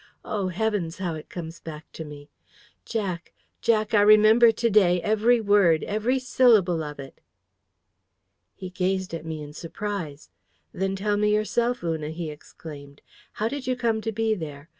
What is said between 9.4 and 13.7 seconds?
in surprise. "Then tell me yourself, Una!" he exclaimed. "How did